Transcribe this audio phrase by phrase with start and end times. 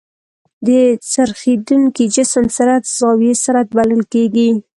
[0.67, 0.69] د
[1.11, 4.49] څرخېدونکي جسم سرعت زاويي سرعت بلل کېږي.